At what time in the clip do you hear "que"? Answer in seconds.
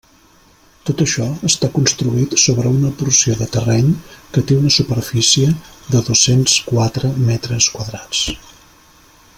4.37-4.43